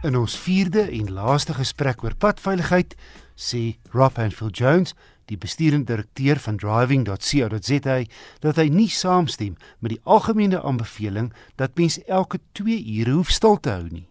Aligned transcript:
In 0.00 0.16
ons 0.16 0.34
4de 0.40 0.86
en 0.96 1.12
laaste 1.12 1.52
gesprek 1.52 2.00
oor 2.00 2.14
padveiligheid 2.16 2.94
sê 3.36 3.58
Rob 3.92 4.16
Anfield 4.16 4.56
Jones, 4.56 4.94
die 5.28 5.36
bestuurende 5.36 5.92
direkteur 5.92 6.40
van 6.40 6.56
driving.co.za, 6.56 7.98
dat 8.40 8.60
hy 8.62 8.66
nie 8.72 8.88
saamstem 8.88 9.58
met 9.84 9.92
die 9.92 10.00
algemene 10.08 10.62
aanbeveling 10.64 11.28
dat 11.60 11.76
mens 11.76 12.00
elke 12.08 12.40
2 12.56 12.80
ure 12.96 13.18
hoef 13.18 13.34
stil 13.36 13.60
te 13.60 13.74
hou 13.76 13.84
nie. 13.90 14.06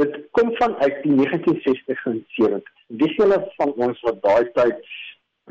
Dit 0.00 0.16
kom 0.32 0.48
van 0.62 0.78
uit 0.80 0.96
die 1.04 1.12
1960s 1.12 2.08
en 2.08 2.24
70s. 2.40 2.74
Wie 2.88 3.12
hulle 3.20 3.42
van 3.60 3.76
ons 3.76 4.00
wat 4.08 4.24
daai 4.24 4.48
tyd 4.56 4.92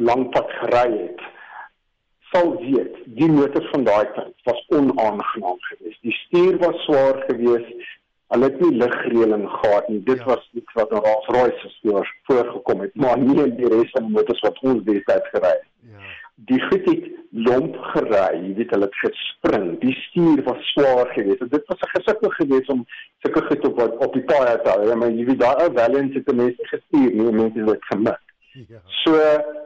lank 0.09 0.33
pad 0.33 0.49
gery 0.63 0.87
het, 0.89 1.27
sal 2.33 2.55
weet, 2.65 2.97
die 3.21 3.29
motors 3.29 3.69
van 3.77 3.85
daai 3.85 4.05
tyd 4.17 4.49
was 4.49 4.69
onaangenaam 4.73 5.61
geweest. 5.69 6.01
Die 6.01 6.21
stuur 6.25 6.57
was 6.65 6.81
swaar 6.89 7.27
geweest. 7.29 7.91
Hulle 8.27 8.49
het 8.49 8.59
nie 8.59 8.77
ligreëling 8.81 9.49
gehad 9.49 9.87
nie. 9.89 10.03
Dit 10.03 10.17
ja. 10.17 10.25
was 10.25 10.49
iets 10.53 10.73
wat 10.73 10.91
in 10.91 10.97
Rolls-Royce 10.97 11.69
se 11.69 12.05
voorgekom 12.23 12.79
het, 12.79 12.95
maar 12.95 13.17
nie 13.19 13.37
in 13.43 13.55
die 13.55 13.69
res 13.69 13.91
van 13.91 14.07
die 14.07 14.15
motors 14.15 14.41
wat 14.45 14.59
ons 14.61 14.83
destyds 14.83 15.29
gery 15.35 15.51
het. 15.51 15.69
Ja. 15.91 16.11
Die 16.49 16.61
goed 16.61 16.89
het 16.89 17.05
lomp 17.47 17.77
gery, 17.93 18.25
jy 18.39 18.53
weet 18.57 18.73
hulle 18.73 18.89
het 18.89 18.99
gespring. 19.03 19.67
Die 19.83 19.93
stuur 20.07 20.43
was 20.47 20.65
swaar 20.71 21.13
geweest. 21.13 21.45
Dit 21.51 21.69
was 21.71 21.85
'n 21.85 21.93
gesukkel 21.97 22.29
geweest 22.39 22.69
om 22.69 22.85
sulke 23.21 23.45
goed 23.45 23.67
op 23.67 24.01
op 24.07 24.13
die 24.13 24.23
paai 24.23 24.57
te 24.63 24.69
hou. 24.69 24.87
Ja, 24.87 24.95
maar 24.95 25.11
jy 25.11 25.25
weet 25.25 25.39
daai 25.39 25.63
ou 25.63 25.71
Valiant 25.77 26.13
het 26.13 26.35
mense 26.35 26.67
gestuur, 26.73 27.11
nie 27.13 27.31
mense 27.31 27.59
het 27.59 27.67
dit 27.67 27.85
gemik. 27.85 28.23
Ja. 28.53 28.81
So 28.85 29.11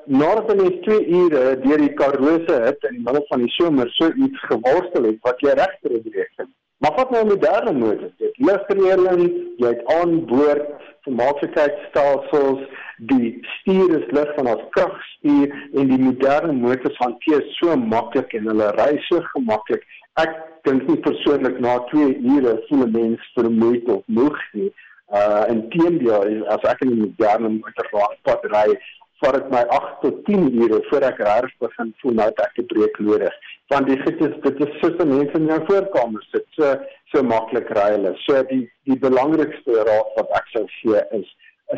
nadat 0.05 0.51
hulle 0.51 0.79
2 0.79 1.07
ure 1.07 1.59
deur 1.59 1.81
die 1.83 1.93
Karoo 1.93 2.37
het 2.47 2.85
in 2.87 2.95
die 2.95 3.03
middel 3.03 3.25
van 3.27 3.43
die 3.43 3.51
somer 3.55 3.89
so 3.91 4.11
iets 4.15 4.45
geworstel 4.51 5.09
het 5.09 5.17
wat 5.27 5.43
jy 5.43 5.55
regter 5.59 6.01
beweeg. 6.03 6.47
Maar 6.77 6.93
wat 6.95 7.11
nou 7.11 7.25
moderne 7.25 7.73
motors, 7.73 8.13
ligreëling, 8.37 9.23
jy 9.61 9.71
het 9.73 9.87
aanboord 9.99 10.67
vermaaklikheidsstelsels, 11.07 12.65
die 13.09 13.37
stuur 13.59 13.93
is 13.99 14.09
lig 14.15 14.33
van 14.35 14.49
ons 14.53 14.65
kragstuur 14.75 15.53
en 15.77 15.91
die 15.91 15.99
moderne 16.01 16.53
motors 16.57 16.97
hanteer 17.01 17.43
so 17.59 17.75
maklik 17.77 18.33
en 18.37 18.49
hulle 18.51 18.71
ry 18.79 18.91
so 19.05 19.21
gemaklik. 19.33 19.85
Ek 20.17 20.33
dink 20.65 20.87
nie 20.89 20.97
persoonlik 21.05 21.59
na 21.61 21.77
2 21.93 22.09
ure 22.33 22.57
voel 22.67 22.85
'n 22.87 22.91
mens 22.91 23.31
vermoeid 23.35 23.89
of 23.95 24.03
moeg 24.05 24.39
nie. 24.53 24.71
Uh 25.13 25.43
en 25.51 25.69
teendeel 25.69 26.47
as 26.55 26.63
ek 26.71 26.81
in 26.81 26.91
'n 26.91 26.99
moderne 27.05 27.49
motorpad 27.49 28.49
ry, 28.55 28.67
vat 29.21 29.33
dit 29.33 29.51
my 29.51 29.63
8 29.77 30.01
tot 30.01 30.25
10 30.25 30.49
ure 30.63 30.81
voor 30.89 31.05
ek 31.11 31.21
reg 31.29 31.53
begin 31.59 31.93
voel 32.01 32.13
nou 32.13 32.29
dat 32.33 32.45
ek 32.47 32.57
'n 32.57 32.65
breek 32.73 32.99
nodig. 32.99 33.33
Want 33.67 33.87
dit 33.87 33.99
is 34.09 34.35
dit 34.43 34.59
is 34.65 34.79
so 34.79 35.05
mense 35.05 35.39
in 35.39 35.49
jou 35.51 35.59
voorkamer 35.67 36.23
sit. 36.31 36.45
So 36.55 36.75
so 37.11 37.23
maklik 37.23 37.69
ry 37.75 37.89
hulle. 37.95 38.13
So 38.23 38.43
die 38.51 38.63
die 38.87 38.99
belangrikste 38.99 39.83
raad 39.89 40.15
wat 40.19 40.31
ek 40.39 40.47
sou 40.53 40.65
gee 40.79 41.03
is 41.19 41.27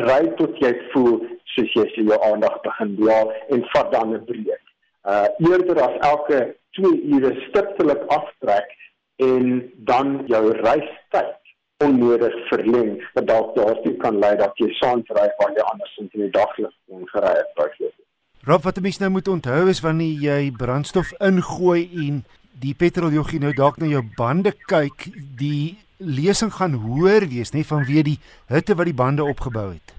ry 0.06 0.22
tot 0.38 0.58
jy 0.62 0.74
voel 0.94 1.18
soos 1.56 1.74
jy 1.74 1.86
se 1.96 2.06
jou 2.12 2.20
aandag 2.30 2.60
begin 2.66 2.96
dwaal 3.00 3.34
en 3.50 3.66
vat 3.74 3.92
dan 3.92 4.14
'n 4.14 4.26
breek. 4.26 4.66
Uh 5.04 5.28
eerder 5.50 5.82
as 5.88 5.98
elke 6.12 6.40
2 6.78 6.94
ure 7.16 7.34
stiptelik 7.48 8.06
aftrek 8.08 8.70
en 9.18 9.72
dan 9.90 10.24
jou 10.28 10.44
reistyd 10.62 11.36
onnodig 11.84 12.36
verleng 12.50 12.92
wat 13.14 13.28
dalk 13.28 13.56
daartoe 13.56 13.96
kan 14.04 14.20
lei 14.20 14.36
dat 14.36 14.58
jy 14.62 14.70
saantry 14.82 15.26
waar 15.40 15.54
jy 15.56 15.66
anders 15.72 15.98
in 16.04 16.10
die 16.14 16.30
daglig 16.30 16.74
ongery 16.88 17.34
het 17.40 17.54
byvoorbeeld. 17.56 18.09
Rob 18.48 18.64
wat 18.64 18.80
mense 18.80 19.02
nou 19.02 19.12
moet 19.12 19.28
onthou 19.28 19.68
is 19.68 19.82
wanneer 19.84 20.22
jy 20.24 20.52
brandstof 20.56 21.10
ingooi 21.20 21.82
en 22.06 22.22
die 22.64 22.72
petroljoggie 22.72 23.42
nou 23.44 23.52
dalk 23.56 23.82
na 23.82 23.90
jou 23.92 24.00
bande 24.16 24.54
kyk, 24.72 25.10
die 25.42 25.76
lesing 26.00 26.54
gaan 26.56 26.78
hoër 26.80 27.28
wees 27.28 27.52
nê 27.52 27.66
vanweë 27.68 28.06
die 28.08 28.16
hitte 28.48 28.78
wat 28.80 28.88
die 28.88 28.96
bande 28.96 29.28
opgebou 29.28 29.74
het. 29.74 29.94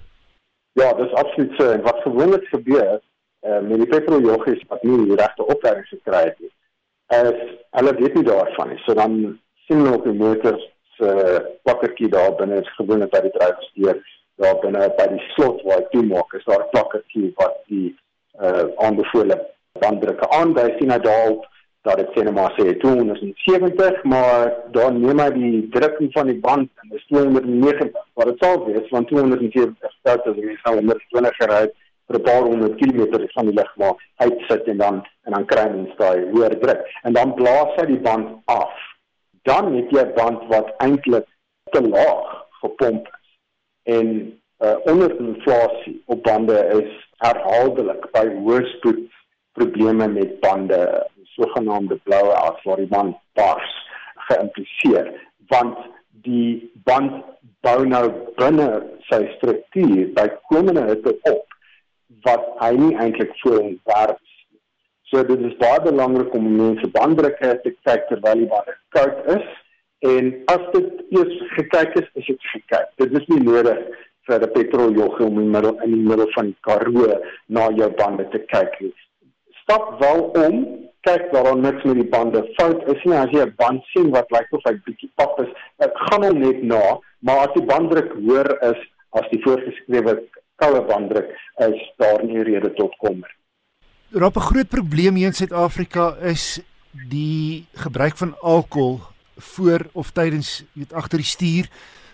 Ja, 0.81 0.89
dis 0.97 1.13
absoluut 1.21 1.53
so 1.59 1.69
wat 1.85 2.01
gewoonlik 2.01 2.49
gebeur 2.49 2.97
uh, 2.97 3.61
met 3.61 3.85
die 3.85 3.89
petroljoggies 3.93 4.65
wat 4.73 4.89
nie 4.89 4.97
die 5.05 5.21
regte 5.21 5.45
opleiding 5.45 5.85
gekry 5.93 6.25
het 6.31 6.41
nie. 6.41 6.53
Is 7.21 7.41
hulle 7.77 7.97
weet 8.01 8.17
nie 8.17 8.25
daarvan 8.25 8.73
nie. 8.73 8.81
So 8.87 8.97
dan 8.97 9.17
sien 9.67 9.85
hulle 9.85 9.99
op 10.01 10.09
die 10.09 10.17
motors 10.17 10.65
uh, 10.97 11.39
plakkertjie 11.61 12.09
daar 12.09 12.33
binne 12.41 12.63
is 12.65 12.77
gewoonlik 12.81 13.13
by 13.13 13.21
die 13.27 13.37
dryfsteer 13.37 14.01
daar 14.41 14.61
binne 14.65 14.89
by 14.97 15.11
die 15.13 15.25
slot 15.35 15.61
waar 15.67 15.85
jy 15.93 16.07
maak 16.09 16.33
is 16.33 16.49
daar 16.49 16.65
'n 16.65 16.71
plakkertjie 16.73 17.35
wat 17.37 17.61
die 17.69 17.91
uh, 18.39 18.67
aanbevole 18.85 19.37
banddrukke 19.79 20.29
aandui 20.29 20.69
sien 20.77 20.87
nou 20.87 20.99
daar 21.01 21.31
dat 21.81 21.97
dit 21.97 22.09
sê 22.13 22.23
net 22.23 22.33
maar 22.33 22.53
sê 22.57 22.77
270 22.83 24.03
maar 24.03 24.53
dan 24.71 25.01
neem 25.01 25.19
hy 25.19 25.29
die 25.37 25.69
drukking 25.75 26.11
van 26.13 26.27
die 26.27 26.39
band 26.39 26.69
en 26.83 26.89
dit 26.89 26.99
is 26.99 27.07
290 27.09 27.93
wat 28.13 28.27
dit 28.31 28.43
sal 28.43 28.65
wees 28.65 28.91
want 28.95 29.07
270 29.07 29.95
stout 29.99 30.27
as 30.27 30.37
jy 30.37 30.57
sal 30.63 30.81
met 30.81 31.07
20 31.15 31.39
gery 31.41 31.63
vir 32.11 32.19
'n 32.19 32.23
paar 32.23 32.43
honderd 32.43 32.75
kilometer 32.75 33.29
van 33.33 33.45
die 33.45 33.55
lig 33.55 33.71
maar 33.77 33.95
uitsit 34.15 34.67
en 34.67 34.77
dan 34.77 34.95
en 35.25 35.31
dan 35.31 35.45
kry 35.45 35.65
jy 35.67 35.81
'n 35.81 35.91
staai 35.93 36.31
hoër 36.31 36.59
druk. 36.59 36.81
En 37.03 37.13
dan 37.13 37.33
blaas 37.33 37.75
hy 37.75 37.85
die 37.85 37.99
band 38.07 38.27
af. 38.45 38.73
Dan 39.43 39.75
het 39.75 39.89
jy 39.91 40.03
'n 40.05 40.13
band 40.15 40.47
wat 40.47 40.73
eintlik 40.77 41.27
te 41.71 41.81
laag 41.81 42.45
gepomp 42.61 43.07
is. 43.07 43.29
En 43.83 44.40
uh, 44.61 44.77
onderinflasie 44.91 45.95
op 46.05 46.23
bande 46.23 46.57
is 46.77 46.91
herhaaldelik 47.25 48.07
by 48.15 48.25
hoë 48.37 48.61
spoed 48.75 49.07
probleme 49.57 50.07
met 50.07 50.39
bande, 50.39 50.79
sogenaamde 51.35 51.99
bloue 52.03 52.33
as 52.39 52.63
waar 52.63 52.81
die 52.81 52.89
band 52.91 53.17
bars 53.39 53.75
geïmpliseer 54.29 55.11
want 55.51 55.77
die 56.25 56.71
band 56.87 57.21
bou 57.65 57.79
nou 57.85 58.05
binne 58.39 58.67
sy 59.09 59.23
struktuur 59.37 60.11
by 60.17 60.27
komende 60.49 60.85
hitte 60.89 61.15
op 61.31 61.47
wat 62.25 62.45
hy 62.61 62.75
nie 62.77 62.93
eintlik 63.01 63.33
voor 63.41 63.59
hom 63.61 63.77
werk 63.89 64.19
So 65.11 65.23
dit 65.27 65.41
is 65.43 65.57
baie 65.59 65.79
belangrik 65.83 66.31
om 66.37 66.45
mense 66.55 66.87
banddrukke 66.95 67.49
te 67.63 67.71
kyk 67.83 68.05
terwyl 68.07 68.39
die 68.39 68.47
bande 68.47 68.75
koud 68.95 69.25
is 69.33 69.49
en 70.07 70.29
as 70.53 70.69
dit 70.75 71.01
eers 71.17 71.33
gekyk 71.57 71.97
is, 71.99 72.07
is 72.21 72.29
dit 72.29 72.45
gekyk. 72.53 72.87
Dit 73.01 73.17
is 73.19 73.27
nie 73.33 73.41
nodig 73.43 73.81
vir 74.27 74.41
'n 74.41 74.51
petroljoggie 74.53 75.25
om 75.25 75.39
in 75.39 75.45
die 75.45 75.53
middel 75.55 75.75
in 75.83 75.91
die 75.91 76.07
middel 76.09 76.29
van 76.35 76.55
Karoo 76.61 77.21
na 77.47 77.69
jou 77.69 77.89
bande 78.01 78.27
te 78.29 78.39
kyk 78.53 78.79
nie. 78.79 78.93
Stap 79.63 79.99
wel 79.99 80.21
om, 80.45 80.55
kyk 81.07 81.31
waar 81.31 81.43
dan 81.43 81.61
niks 81.61 81.83
met 81.83 81.95
die 81.95 82.09
bande 82.09 82.41
fout 82.57 82.87
is 82.93 83.03
nie. 83.03 83.17
As 83.17 83.31
jy 83.31 83.45
'n 83.45 83.53
band 83.57 83.83
sien 83.93 84.11
wat 84.11 84.31
lyk 84.31 84.47
of 84.51 84.63
hy 84.63 84.73
bietjie 84.85 85.11
pap 85.15 85.39
is, 85.39 85.51
ek 85.79 85.93
gaan 85.95 86.23
hom 86.23 86.39
net 86.39 86.63
na, 86.63 86.99
maar 87.19 87.47
as 87.47 87.53
die 87.53 87.65
banddruk 87.65 88.11
hoër 88.13 88.57
is 88.71 88.79
as 89.11 89.27
die 89.31 89.41
voorgeskrewe 89.43 90.23
koue 90.55 90.81
banddruk, 90.87 91.29
is 91.57 91.79
daar 91.97 92.23
nie 92.23 92.43
rede 92.43 92.73
tot 92.73 92.93
kommer. 92.97 93.29
Rop 94.11 94.35
'n 94.35 94.49
groot 94.51 94.69
probleem 94.69 95.15
hier 95.15 95.27
in 95.27 95.33
Suid-Afrika 95.33 96.15
is 96.21 96.61
die 96.91 97.65
gebruik 97.73 98.17
van 98.17 98.35
alkohol 98.41 98.99
voor 99.37 99.87
of 99.93 100.11
tydens 100.11 100.63
weet 100.73 100.93
agter 100.93 101.17
die 101.17 101.27
stuur 101.27 101.69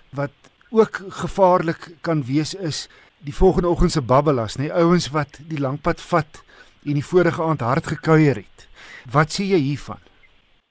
wat 0.09 0.31
ook 0.69 1.01
gevaarlik 1.09 1.89
kan 2.01 2.23
wees 2.23 2.53
is 2.53 2.87
die 3.25 3.35
volgende 3.35 3.69
oggend 3.69 3.91
se 3.91 4.01
babbelas 4.01 4.57
nê 4.57 4.69
ouens 4.71 5.09
wat 5.11 5.39
die 5.49 5.59
lankpad 5.59 6.01
vat 6.01 6.43
en 6.85 6.99
die 6.99 7.05
vorige 7.05 7.43
aand 7.43 7.61
hard 7.61 7.87
gekuier 7.87 8.43
het. 8.43 8.67
Wat 9.11 9.31
sê 9.33 9.47
jy 9.47 9.59
hiervan? 9.59 9.99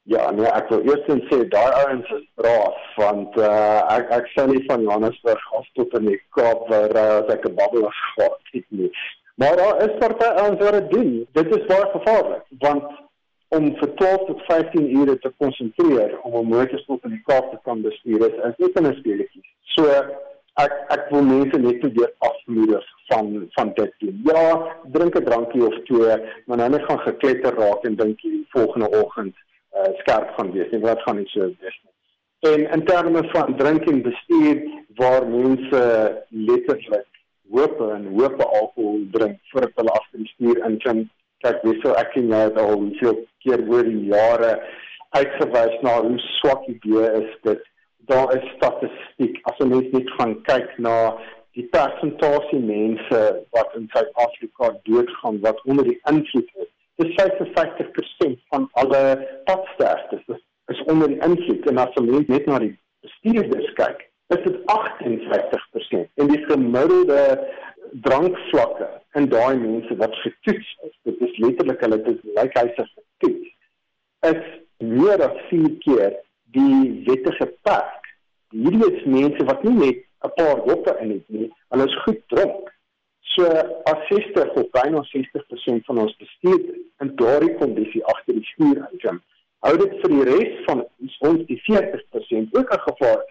Ja, 0.07 0.31
nee, 0.31 0.47
ek 0.47 0.69
wil 0.71 0.84
eers 0.87 1.07
sê 1.31 1.41
daai 1.51 1.73
ouens 1.83 2.11
is 2.15 2.27
braaf 2.39 2.83
want 3.01 3.39
uh, 3.43 3.81
ek 3.97 4.12
ek 4.21 4.29
sê 4.34 4.45
nie 4.47 4.62
van 4.69 4.84
Johannesburg 4.87 5.49
af 5.59 5.67
tot 5.79 5.97
in 5.99 6.13
die 6.13 6.21
Kaap 6.37 6.69
waar 6.71 6.95
uh, 6.95 7.33
ek 7.34 7.49
'n 7.49 7.57
babbelas 7.57 7.99
gehad 8.13 8.53
het 8.53 8.67
nie. 8.69 8.91
Maar 9.34 9.57
daar 9.57 9.83
is 9.84 9.99
party 9.99 10.28
ouens 10.45 10.63
wat 10.63 10.78
dit 10.78 10.91
doen. 10.91 11.11
Dit 11.33 11.51
is 11.57 11.67
baie 11.67 11.89
gevaarlik 11.97 12.45
want 12.63 12.87
om 13.49 13.69
vir 13.79 13.95
12 13.95 14.25
tot 14.27 14.41
15 14.49 14.89
ure 15.01 15.19
te 15.19 15.33
konsentreer 15.39 16.19
om 16.21 16.34
'n 16.34 16.49
motorsport 16.55 17.04
in 17.04 17.10
die 17.10 17.22
Kaap 17.27 17.51
te 17.51 17.59
kan 17.63 17.83
bestuur 17.83 18.21
is 18.28 18.37
is 18.48 18.57
net 18.59 18.81
'n 18.81 18.95
speletjie. 19.01 19.45
So 19.75 19.84
ek 20.65 20.72
ek 20.95 21.10
wil 21.10 21.22
mense 21.22 21.59
net 21.59 21.81
probeer 21.81 22.13
afmoedig 22.19 22.87
van 23.09 23.48
van 23.57 23.72
dit 23.75 23.93
doen. 23.98 24.21
Ja, 24.25 24.45
drink 24.93 25.19
'n 25.19 25.25
drankie 25.25 25.66
of 25.66 25.77
twee, 25.84 26.16
maar 26.47 26.57
nou 26.57 26.69
net 26.69 26.84
gaan 26.84 26.98
gekletter 26.98 27.54
raak 27.54 27.84
en 27.84 27.95
dink 27.95 28.21
jy 28.21 28.45
volgende 28.48 28.89
oggend 29.03 29.34
uh, 29.77 29.92
skerp 29.99 30.33
gaan 30.37 30.53
wees. 30.53 30.71
Nie 30.71 30.81
wat 30.81 31.03
gaan 31.03 31.16
nie 31.16 31.28
so 31.28 31.41
wees 31.41 31.78
nie. 31.83 31.95
En 32.53 32.71
in 32.71 32.84
terme 32.84 33.28
van 33.33 33.57
drinking 33.57 34.03
bestuur 34.03 34.63
waar 34.95 35.28
mense 35.28 35.83
letterlik 36.28 37.07
hoop 37.51 37.81
en 37.81 38.07
hoop 38.19 38.42
alkohol 38.42 39.01
drink 39.10 39.39
voordat 39.51 39.71
hulle 39.75 39.91
agter 39.91 40.19
die 40.19 40.33
stuur 40.34 40.65
inkom. 40.69 41.07
Kyk, 41.45 41.63
wie 41.63 41.81
sou 41.83 41.92
ek 42.01 42.15
en 42.16 42.31
jy 42.33 42.42
het 42.49 42.59
al 42.60 42.72
hoeveel 42.72 43.19
keer 43.47 43.65
oor 43.71 43.87
die 43.87 44.04
jare 44.10 44.53
uitgewys 45.16 45.81
na 45.87 45.97
hoe 46.03 46.19
swak 46.37 46.66
die 46.66 46.77
idee 46.77 47.09
is 47.22 47.33
dit. 47.47 47.65
Daar 48.10 48.34
is 48.37 48.45
statistiek. 48.59 49.41
As 49.51 49.59
jy 49.63 49.71
net 49.71 50.13
gaan 50.19 50.37
kyk 50.51 50.77
na 50.83 50.97
die 51.57 51.65
persentasie 51.72 52.60
mense 52.60 53.21
wat 53.57 53.77
in 53.78 53.87
Suid-Afrika 53.95 54.75
doodgaan 54.89 55.41
wat 55.45 55.63
onder 55.65 55.84
die 55.89 56.01
invloed 56.10 56.51
is. 56.54 56.72
Dis 57.01 57.15
55% 57.21 58.43
van 58.53 58.69
alle 58.72 59.03
padsterftes 59.45 60.37
is 60.72 60.83
onder 60.92 61.09
die 61.09 61.22
invloed 61.25 61.69
en 61.71 61.81
as 61.81 61.97
jy 61.97 62.25
net 62.28 62.47
na 62.51 62.60
die 62.60 62.75
bestuurders 63.07 63.72
kyk, 63.78 64.04
is 64.34 64.42
dit 64.45 64.57
58% 64.75 66.22
en 66.22 66.33
die 66.33 66.42
gemiddelde 66.45 67.22
drankvlakke 68.04 68.89
in 69.16 69.28
daai 69.33 69.57
mense 69.57 69.97
wat 70.01 70.16
getoets 70.25 70.72
is, 70.89 70.95
dit 71.09 71.21
is 71.28 71.37
letterlik 71.45 71.84
hulle 71.87 72.01
dit 72.09 72.25
lyk 72.37 72.57
hy 72.59 72.66
se 72.75 72.87
is 74.31 74.43
meer 74.78 75.23
as 75.28 75.37
4 75.51 75.77
keer 75.84 76.17
die 76.57 77.03
wettige 77.07 77.49
perk. 77.63 78.09
Hierdie 78.55 78.89
is 78.93 79.05
mense 79.05 79.45
wat 79.51 79.63
nie 79.65 79.77
net 79.78 80.03
'n 80.25 80.33
paar 80.39 80.65
doppe 80.67 80.97
in 81.01 81.11
het 81.11 81.28
nie, 81.28 81.53
hulle 81.71 81.84
is 81.84 82.03
goed 82.05 82.21
dronk. 82.28 82.73
So 83.34 83.45
as 83.93 84.01
60 84.09 84.51
of 84.61 84.71
byna 84.71 85.03
60% 85.13 85.84
van 85.84 85.99
ons 85.99 86.17
bestuur 86.17 86.61
in 87.05 87.17
daardie 87.17 87.55
kondisie 87.55 88.05
agter 88.05 88.34
die 88.34 88.49
stuur 88.53 88.87
uitkom. 88.91 89.23
Hou 89.67 89.77
dit 89.77 89.93
vir 90.03 90.11
die 90.15 90.27
res 90.31 90.65
van 90.65 90.84
ons 91.28 91.47
die 91.47 91.61
40% 91.69 92.57
ook 92.59 92.71
'n 92.73 92.87
gevaar 92.89 93.25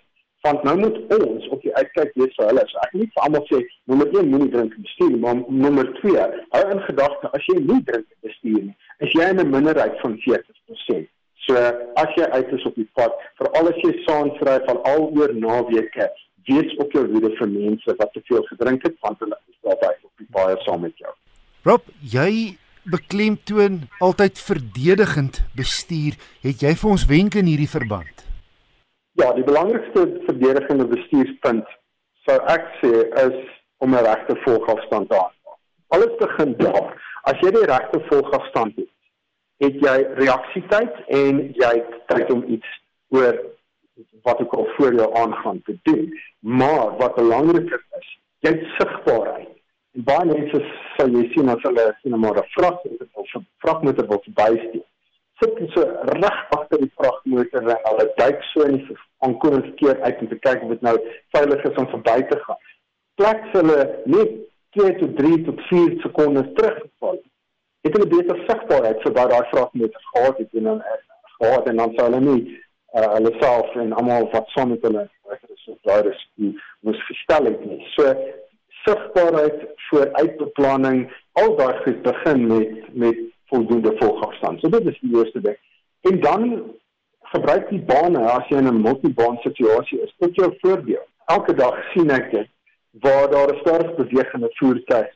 want 0.46 0.64
nou 0.64 0.76
moet 0.78 0.98
ons 1.18 1.48
op 1.48 1.62
die 1.62 1.74
uitkyk 1.76 2.12
wees 2.14 2.36
vir 2.38 2.50
hulle. 2.50 2.64
So 2.70 2.82
ek 2.86 2.94
nie 2.94 3.08
vir 3.14 3.24
almal 3.26 3.46
sê 3.50 3.62
nommer 3.90 4.08
1 4.14 4.30
moenie 4.30 4.52
drink 4.54 4.76
bestuur, 4.78 5.18
maar 5.24 5.42
nommer 5.64 5.90
2 6.02 6.26
hou 6.56 6.64
in 6.76 6.82
gedagte 6.90 7.32
as 7.38 7.48
jy 7.50 7.58
nie 7.62 7.82
drink 7.90 8.06
bestuur 8.28 8.62
nie, 8.68 8.76
is 9.00 9.16
jy 9.18 9.30
in 9.34 9.42
'n 9.42 9.50
minderheid 9.56 9.98
van 10.04 10.20
40%. 10.28 10.65
So 11.46 11.62
as 12.02 12.14
jy 12.18 12.26
uit 12.34 12.54
is 12.58 12.66
op 12.66 12.76
die 12.76 12.88
pad, 12.98 13.14
veral 13.38 13.70
as 13.70 13.82
jy 13.84 13.94
saans 14.08 14.40
ry 14.48 14.58
van 14.66 14.82
al 14.90 15.10
oor 15.14 15.34
naweke, 15.38 16.10
wees 16.50 16.74
op 16.82 16.94
jou 16.94 17.06
hoede 17.12 17.32
vir 17.38 17.50
mense 17.50 17.96
wat 18.00 18.14
te 18.14 18.22
veel 18.30 18.44
gedrink 18.50 18.86
het 18.86 18.98
want 19.06 19.22
hulle 19.22 19.38
is 19.50 19.58
daarby 19.66 19.92
op 20.06 20.22
die 20.22 20.30
baie 20.34 20.58
saam 20.66 20.86
met 20.86 20.98
jou. 21.02 21.14
Rob, 21.66 21.86
jy 22.02 22.58
beklemtoon 22.90 23.80
altyd 24.06 24.40
verdedigend 24.40 25.42
bestuur. 25.58 26.18
Het 26.46 26.62
jy 26.68 26.74
vir 26.82 26.92
ons 26.92 27.06
wenke 27.10 27.42
in 27.42 27.50
hierdie 27.50 27.70
verband? 27.70 28.26
Ja, 29.18 29.32
die 29.34 29.46
belangrikste 29.48 30.06
verdedigende 30.28 30.86
bestuurspunt 30.92 31.70
sou 32.28 32.38
ek 32.52 32.68
sê 32.82 32.92
is 33.26 33.38
om 33.84 33.94
'n 33.96 34.06
regte 34.06 34.36
volgafstand 34.46 35.10
te 35.10 35.16
hou. 35.16 35.32
Alles 35.94 36.14
begin 36.20 36.56
daar. 36.58 36.94
As 37.24 37.40
jy 37.42 37.52
die 37.52 37.66
regte 37.66 38.00
volgafstand 38.10 38.76
het, 38.76 38.90
het 39.66 39.82
jy 39.88 39.98
reaksietyd 40.22 41.04
en 41.20 41.42
jy 41.60 41.74
het 41.80 41.94
tyd 42.12 42.32
om 42.34 42.44
iets 42.58 42.72
oor 43.16 43.38
wat 44.28 44.42
ook 44.42 44.54
al 44.54 44.68
voor 44.78 44.94
jou 44.94 45.10
aangaan 45.16 45.62
te 45.66 45.78
doen. 45.84 46.20
Maar 46.40 46.98
wat 46.98 47.16
belangriker 47.16 47.86
is, 48.00 48.10
jy 48.40 48.52
het 48.56 48.66
sigbaarheid. 48.78 49.54
En 49.96 50.04
baie 50.04 50.26
mense 50.26 50.62
sal 50.98 51.14
jy 51.16 51.24
sien 51.34 51.50
as 51.54 51.64
hulle 51.64 51.86
sien 52.02 52.16
'n 52.16 52.24
vragmotor 52.56 53.08
of 53.14 53.36
'n 53.36 53.48
vragmotor 53.64 54.08
wil 54.08 54.22
verbysteek. 54.24 54.86
Sit 55.40 55.58
so 55.74 55.82
reg 56.22 56.38
agter 56.50 56.80
die 56.80 56.92
vragmotor 56.96 57.60
en 57.62 57.80
hulle 57.84 58.12
duik 58.16 58.44
so 58.44 58.62
in 58.62 58.78
die 58.78 58.98
aankomende 59.18 59.74
keer 59.74 60.02
uit 60.02 60.20
om 60.20 60.28
te 60.28 60.40
kyk 60.48 60.64
of 60.64 60.70
dit 60.70 60.82
nou 60.82 60.98
veilig 61.30 61.64
is 61.64 61.78
om 61.78 61.88
verby 61.88 62.22
te 62.30 62.40
gaan. 62.40 62.62
Plek 63.16 63.42
hulle 63.52 63.80
net 64.06 64.32
2 64.70 64.96
tot 64.96 65.16
3 65.18 65.44
tot 65.44 65.62
4 65.62 66.00
sekondes 66.02 66.52
terugval. 66.54 66.85
Het 67.86 67.94
hulle 67.94 68.08
beter 68.10 68.38
sigbaarheid 68.48 69.02
sodat 69.04 69.30
daai 69.30 69.50
vragmotor 69.50 70.06
gehad 70.12 70.38
het 70.38 70.54
en 70.60 70.64
dan 70.70 70.80
gehad 71.38 71.68
en 71.70 71.76
dan 71.82 71.92
sou 71.96 72.06
hulle 72.08 72.22
nie 72.24 72.44
uh, 72.98 73.10
hulle 73.14 73.32
self 73.40 73.76
en 73.82 73.94
almal 73.94 74.30
wat 74.32 74.48
saam 74.54 74.72
met 74.74 74.88
hulle 74.88 75.04
is 75.54 75.68
of 75.74 75.78
daar 75.90 76.08
is 76.10 76.24
moes 76.80 77.06
gestel 77.06 77.46
het 77.46 77.66
nie. 77.66 77.78
So 77.94 78.16
sigbaarheid 78.86 79.68
voor 79.90 80.10
uitbeplanning, 80.14 81.06
al 81.32 81.56
daai 81.60 81.78
goed 81.84 82.02
begin 82.02 82.48
met 82.48 82.96
met 83.04 83.22
voldoende 83.54 83.94
volgafstand. 83.98 84.60
So 84.60 84.70
dit 84.70 84.88
is 84.94 85.00
die 85.00 85.18
eerste 85.18 85.42
ding. 85.42 85.58
En 86.02 86.20
dan 86.20 86.48
gebruik 87.36 87.70
die 87.70 87.82
bane 87.82 88.26
as 88.32 88.50
jy 88.50 88.58
in 88.58 88.72
'n 88.72 88.82
multibaan 88.82 89.38
situasie 89.44 90.02
is. 90.02 90.16
Tot 90.18 90.36
jou 90.36 90.56
voordeel. 90.62 91.06
Elke 91.26 91.54
dag 91.54 91.78
sien 91.94 92.10
ek 92.10 92.32
dit 92.32 92.50
waar 93.06 93.30
daar 93.30 93.54
'n 93.54 93.60
sterk 93.60 93.96
bewegende 93.96 94.50
voertuig 94.54 95.15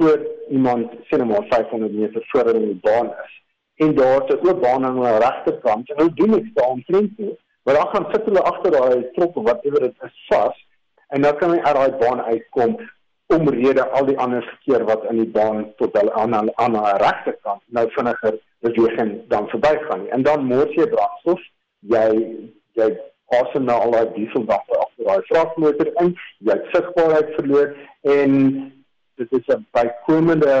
voor 0.00 0.26
iemand 0.48 0.92
sien 1.08 1.18
nou 1.18 1.30
maar 1.30 1.46
500 1.48 1.92
meter 1.92 2.24
voor 2.28 2.44
hulle 2.44 2.60
in 2.60 2.72
die 2.72 2.80
baan 2.82 3.12
is 3.24 3.36
en 3.84 3.94
daar 3.94 4.26
te 4.26 4.38
oop 4.42 4.60
baan 4.60 4.84
aan 4.84 4.96
hulle 5.00 5.18
regterkant 5.18 5.90
en 5.90 5.96
hulle 5.96 6.14
doen 6.14 6.30
niks 6.30 6.52
daar 6.54 6.68
omtrent 6.68 7.18
nie. 7.18 7.38
Maar 7.62 7.74
dan 7.74 7.88
gaan 7.92 8.06
sit 8.12 8.24
hulle 8.24 8.42
agter 8.42 8.70
daai 8.70 9.10
trop 9.12 9.36
of 9.36 9.44
whatever 9.44 9.80
dit 9.80 9.94
is 10.08 10.24
vas 10.28 10.66
en 11.08 11.22
dan 11.22 11.36
kan 11.36 11.52
hy 11.54 11.60
uit 11.60 11.76
daai 11.76 11.98
baan 12.02 12.20
uitkom 12.20 12.76
omrede 13.36 13.86
al 13.88 14.06
die 14.06 14.18
ander 14.18 14.42
verkeer 14.42 14.84
wat 14.84 15.04
in 15.10 15.22
die 15.22 15.30
baan 15.38 15.66
tot 15.82 15.96
hulle 15.98 16.12
aan 16.22 16.34
aan 16.34 16.50
aan 16.54 16.78
die 16.78 16.96
regterkant 17.04 17.62
nou 17.66 17.86
vinniger 17.96 18.40
beweging 18.60 19.12
dan 19.28 19.48
verbygaan. 19.48 20.08
En 20.08 20.22
dan 20.22 20.44
moet 20.44 20.74
jy 20.76 20.88
brandstof, 20.88 21.40
jy 21.94 22.08
jy 22.78 22.90
asem 23.40 23.64
na 23.64 23.78
al 23.84 23.94
daai 23.94 24.12
dieseldampe 24.16 24.76
agter 24.82 25.06
daai 25.06 25.24
vragmotor 25.30 25.92
in, 26.02 26.12
jy 26.50 26.56
sigbaarheid 26.74 27.32
verloor 27.38 27.72
en 28.16 28.36
dit 29.22 29.32
is 29.38 29.54
'n 29.54 29.66
bykomende 29.76 30.54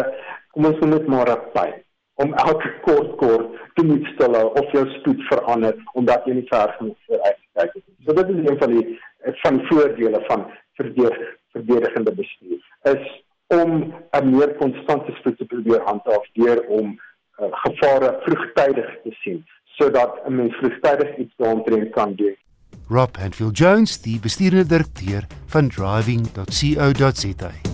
kom 0.52 0.66
ons 0.70 0.80
noem 0.80 0.96
dit 0.98 1.06
maar 1.06 1.30
'n 1.30 1.44
pyn 1.54 1.76
om 2.22 2.34
elke 2.34 2.70
kort 2.84 3.16
kort 3.16 3.46
te 3.74 3.84
moet 3.84 4.06
hou 4.18 4.46
of 4.60 4.72
jou 4.72 4.86
spoed 4.98 5.20
verander 5.28 5.74
omdat 5.92 6.26
jy 6.26 6.34
nie 6.38 6.48
ver 6.50 6.74
genoeg 6.78 6.98
vooruit 7.06 7.40
kyk 7.60 7.72
het. 7.74 7.84
So 8.04 8.12
dit 8.12 8.28
is 8.28 8.48
een 8.48 8.58
van 8.58 8.70
die 8.74 8.98
van 9.42 9.60
voordele 9.68 10.22
van 10.26 10.46
verdedig, 10.80 11.28
verdedigende 11.52 12.14
bestuur 12.14 12.58
is 12.92 13.04
om 13.46 13.94
'n 14.18 14.30
meer 14.36 14.54
konstante 14.56 15.12
spoed 15.12 15.38
te 15.38 15.44
probeer 15.44 15.80
handhaaf 15.84 16.26
deur 16.32 16.66
om 16.66 17.00
uh, 17.40 17.46
gevare 17.50 18.18
vroegtydig 18.22 18.90
te 19.02 19.12
sien 19.22 19.46
sodat 19.64 20.20
'n 20.26 20.34
mens 20.34 20.54
vroegtydig 20.54 21.16
iets 21.16 21.34
daaroor 21.36 21.86
kan 21.86 22.14
doen. 22.14 22.36
Rob 22.88 23.16
Handfield 23.16 23.58
Jones, 23.58 24.02
die 24.02 24.20
bestuurende 24.20 24.66
direkteur 24.66 25.26
van 25.46 25.68
driving.co.za. 25.68 27.69